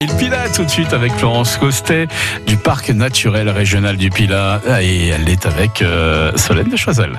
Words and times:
Il 0.00 0.14
Pilat 0.14 0.48
tout 0.50 0.62
de 0.62 0.70
suite 0.70 0.92
avec 0.92 1.12
Florence 1.14 1.56
Costet 1.56 2.06
du 2.46 2.56
parc 2.56 2.90
naturel 2.90 3.48
régional 3.48 3.96
du 3.96 4.10
Pilat 4.10 4.60
et 4.80 5.08
elle 5.08 5.28
est 5.28 5.44
avec 5.44 5.82
euh, 5.82 6.30
Solène 6.36 6.68
de 6.68 6.76
Choiseul. 6.76 7.18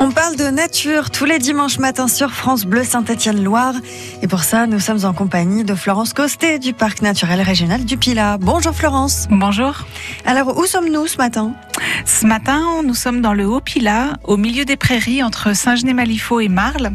On 0.00 0.10
parle 0.10 0.34
de 0.34 0.46
nature 0.46 1.10
tous 1.10 1.26
les 1.26 1.38
dimanches 1.38 1.78
matins 1.78 2.08
sur 2.08 2.32
France 2.32 2.64
Bleu 2.64 2.82
Saint-Étienne-Loire. 2.82 3.74
Et 4.20 4.26
pour 4.26 4.42
ça, 4.42 4.66
nous 4.66 4.80
sommes 4.80 5.04
en 5.04 5.12
compagnie 5.12 5.62
de 5.62 5.76
Florence 5.76 6.12
Costet 6.12 6.58
du 6.58 6.72
Parc 6.72 7.02
naturel 7.02 7.40
régional 7.40 7.84
du 7.84 7.96
Pilat. 7.96 8.36
Bonjour 8.38 8.74
Florence. 8.74 9.28
Bonjour. 9.30 9.86
Alors, 10.24 10.58
où 10.58 10.66
sommes-nous 10.66 11.06
ce 11.06 11.18
matin? 11.18 11.52
Ce 12.04 12.26
matin, 12.26 12.82
nous 12.84 12.94
sommes 12.94 13.20
dans 13.20 13.34
le 13.34 13.46
Haut-Pilat, 13.46 14.14
au 14.24 14.36
milieu 14.36 14.64
des 14.64 14.76
prairies, 14.76 15.22
entre 15.22 15.52
Saint-Genis-Malifaux 15.52 16.40
et 16.40 16.48
Marle. 16.48 16.92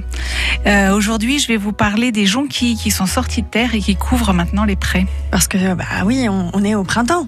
Euh, 0.65 0.93
Aujourd'hui, 0.93 1.39
je 1.39 1.47
vais 1.47 1.57
vous 1.57 1.73
parler 1.73 2.11
des 2.11 2.25
jonquilles 2.25 2.77
qui 2.77 2.91
sont 2.91 3.05
sorties 3.05 3.41
de 3.41 3.47
terre 3.47 3.75
et 3.75 3.79
qui 3.79 3.95
couvrent 3.95 4.33
maintenant 4.33 4.63
les 4.63 4.75
prés. 4.75 5.05
Parce 5.31 5.47
que, 5.47 5.73
bah 5.73 5.85
oui, 6.05 6.27
on, 6.29 6.51
on 6.53 6.63
est 6.63 6.75
au 6.75 6.83
printemps. 6.83 7.27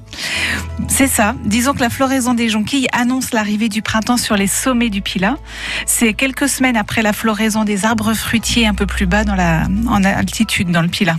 C'est 0.88 1.08
ça. 1.08 1.36
Disons 1.44 1.74
que 1.74 1.82
la 1.82 1.90
floraison 1.90 2.34
des 2.34 2.50
jonquilles 2.50 2.88
annonce 2.94 3.34
l'arrivée 3.34 3.70
du 3.70 3.82
printemps 3.82 4.18
sur 4.18 4.36
les 4.38 4.48
sommets 4.48 4.90
du 4.90 5.02
Pilat. 5.02 5.38
C'est 5.86 6.14
quelques 6.14 6.48
semaines 6.48 6.78
après 6.78 7.02
la 7.02 7.14
floraison 7.14 7.66
des 7.66 7.86
arbres 7.86 8.14
fruitiers 8.14 8.68
un 8.68 8.74
peu 8.74 8.86
plus 8.86 9.06
bas 9.06 9.24
dans 9.24 9.36
la, 9.36 9.64
en 9.88 10.04
altitude 10.04 10.72
dans 10.72 10.82
le 10.82 10.88
Pilat. 10.88 11.18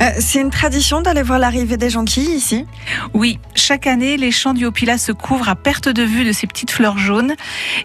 Euh, 0.00 0.10
c'est 0.18 0.40
une 0.40 0.50
tradition 0.50 1.00
d'aller 1.00 1.22
voir 1.22 1.38
l'arrivée 1.38 1.76
des 1.76 1.90
jonquilles 1.90 2.34
ici? 2.34 2.66
Oui, 3.12 3.38
chaque 3.54 3.86
année, 3.86 4.16
les 4.16 4.30
champs 4.30 4.54
du 4.54 4.66
Haut-Pilat 4.66 4.98
se 4.98 5.12
couvrent 5.12 5.48
à 5.48 5.54
perte 5.54 5.88
de 5.88 6.02
vue 6.02 6.24
de 6.24 6.32
ces 6.32 6.46
petites 6.46 6.70
fleurs 6.70 6.98
jaunes. 6.98 7.34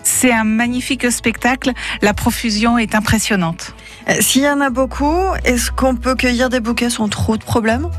C'est 0.04 0.32
un 0.32 0.44
magnifique 0.44 1.12
spectacle. 1.12 1.72
La 2.02 2.14
profusion 2.14 2.78
est 2.78 2.96
impressionnante. 2.96 3.74
Euh, 4.10 4.16
S'il 4.22 4.42
y 4.44 4.50
en 4.50 4.62
a 4.62 4.70
beaucoup, 4.70 5.18
est-ce 5.46 5.72
qu'on 5.72 5.96
peut 5.96 6.16
cueillir 6.16 6.50
des 6.50 6.60
bouquets 6.60 6.90
sans 6.90 7.10
trop 7.10 7.38
de 7.38 7.44
problèmes? 7.44 7.90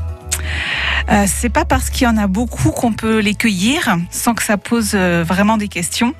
Euh, 1.09 1.25
c'est 1.27 1.49
pas 1.49 1.65
parce 1.65 1.89
qu'il 1.89 2.03
y 2.03 2.07
en 2.07 2.17
a 2.17 2.27
beaucoup 2.27 2.71
qu'on 2.71 2.93
peut 2.93 3.19
les 3.19 3.35
cueillir 3.35 3.97
sans 4.09 4.33
que 4.33 4.43
ça 4.43 4.57
pose 4.57 4.91
euh, 4.93 5.23
vraiment 5.25 5.57
des 5.57 5.67
questions. 5.67 6.13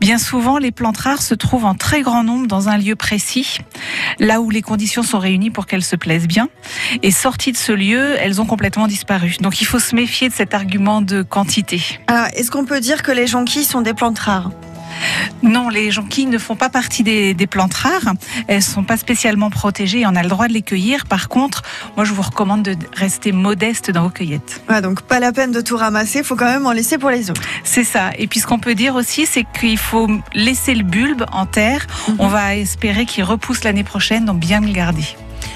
Bien 0.00 0.18
souvent, 0.18 0.58
les 0.58 0.70
plantes 0.70 0.98
rares 0.98 1.22
se 1.22 1.34
trouvent 1.34 1.64
en 1.64 1.74
très 1.74 2.02
grand 2.02 2.24
nombre 2.24 2.46
dans 2.46 2.68
un 2.68 2.78
lieu 2.78 2.96
précis, 2.96 3.58
là 4.18 4.40
où 4.40 4.50
les 4.50 4.62
conditions 4.62 5.02
sont 5.02 5.18
réunies 5.18 5.50
pour 5.50 5.66
qu'elles 5.66 5.84
se 5.84 5.96
plaisent 5.96 6.28
bien. 6.28 6.48
Et 7.02 7.10
sorties 7.10 7.52
de 7.52 7.56
ce 7.56 7.72
lieu, 7.72 8.16
elles 8.18 8.40
ont 8.40 8.46
complètement 8.46 8.86
disparu. 8.86 9.36
Donc 9.40 9.60
il 9.60 9.64
faut 9.64 9.78
se 9.78 9.94
méfier 9.94 10.28
de 10.28 10.34
cet 10.34 10.54
argument 10.54 11.00
de 11.00 11.22
quantité. 11.22 11.82
Alors, 12.06 12.26
est-ce 12.34 12.50
qu'on 12.50 12.64
peut 12.64 12.80
dire 12.80 13.02
que 13.02 13.12
les 13.12 13.26
jonquilles 13.26 13.64
sont 13.64 13.82
des 13.82 13.94
plantes 13.94 14.18
rares? 14.18 14.50
Non, 15.42 15.68
les 15.68 15.90
jonquilles 15.90 16.26
ne 16.26 16.38
font 16.38 16.56
pas 16.56 16.68
partie 16.68 17.02
des, 17.02 17.34
des 17.34 17.46
plantes 17.46 17.74
rares. 17.74 18.14
Elles 18.46 18.62
sont 18.62 18.84
pas 18.84 18.96
spécialement 18.96 19.50
protégées 19.50 20.00
et 20.00 20.06
on 20.06 20.16
a 20.16 20.22
le 20.22 20.28
droit 20.28 20.48
de 20.48 20.52
les 20.52 20.62
cueillir. 20.62 21.06
Par 21.06 21.28
contre, 21.28 21.62
moi, 21.96 22.04
je 22.04 22.12
vous 22.12 22.22
recommande 22.22 22.62
de 22.62 22.76
rester 22.94 23.32
modeste 23.32 23.90
dans 23.90 24.02
vos 24.02 24.10
cueillettes. 24.10 24.62
Ouais, 24.68 24.80
donc 24.80 25.02
pas 25.02 25.20
la 25.20 25.32
peine 25.32 25.52
de 25.52 25.60
tout 25.60 25.76
ramasser, 25.76 26.22
faut 26.22 26.36
quand 26.36 26.46
même 26.50 26.66
en 26.66 26.72
laisser 26.72 26.98
pour 26.98 27.10
les 27.10 27.30
autres. 27.30 27.42
C'est 27.64 27.84
ça. 27.84 28.10
Et 28.18 28.26
puis 28.26 28.40
ce 28.40 28.46
qu'on 28.46 28.58
peut 28.58 28.74
dire 28.74 28.94
aussi, 28.94 29.26
c'est 29.26 29.44
qu'il 29.58 29.78
faut 29.78 30.08
laisser 30.34 30.74
le 30.74 30.84
bulbe 30.84 31.24
en 31.32 31.46
terre. 31.46 31.86
Mhm. 32.08 32.16
On 32.18 32.28
va 32.28 32.56
espérer 32.56 33.06
qu'il 33.06 33.24
repousse 33.24 33.64
l'année 33.64 33.84
prochaine, 33.84 34.24
donc 34.24 34.38
bien 34.38 34.60
le 34.60 34.72
garder. 34.72 35.04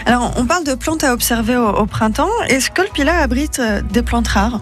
Alors, 0.06 0.32
on 0.36 0.46
parle 0.46 0.64
de 0.64 0.74
plantes 0.74 1.04
à 1.04 1.12
observer 1.12 1.56
au, 1.56 1.68
au 1.68 1.86
printemps. 1.86 2.30
Est-ce 2.48 2.70
que 2.70 2.82
le 2.82 2.88
Pilat 2.88 3.18
abrite 3.18 3.58
euh, 3.58 3.82
des 3.82 4.02
plantes 4.02 4.28
rares? 4.28 4.60